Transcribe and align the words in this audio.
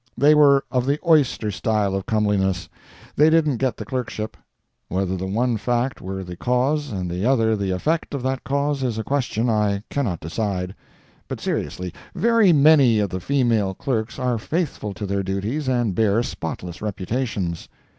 They 0.17 0.33
were 0.33 0.63
of 0.71 0.87
the 0.87 0.97
oyster 1.07 1.51
style 1.51 1.93
of 1.93 2.07
comeliness; 2.07 2.67
they 3.15 3.29
didn't 3.29 3.57
get 3.57 3.77
the 3.77 3.85
clerkship; 3.85 4.35
whether 4.87 5.15
the 5.15 5.27
one 5.27 5.57
fact 5.57 6.01
were 6.01 6.23
the 6.23 6.35
cause 6.35 6.91
and 6.91 7.07
the 7.07 7.23
other 7.23 7.55
the 7.55 7.69
effect 7.69 8.15
of 8.15 8.23
that 8.23 8.43
cause, 8.43 8.81
is 8.81 8.97
a 8.97 9.03
question 9.03 9.47
I 9.47 9.83
cannot 9.91 10.19
decide. 10.19 10.73
But 11.27 11.39
seriously, 11.39 11.93
very 12.15 12.51
many 12.51 12.97
of 12.97 13.11
the 13.11 13.19
female 13.19 13.75
clerks 13.75 14.17
are 14.17 14.39
faithful 14.39 14.91
to 14.95 15.05
their 15.05 15.21
duties 15.21 15.67
and 15.69 15.93
bear 15.93 16.23
spotless 16.23 16.81
reputations. 16.81 17.69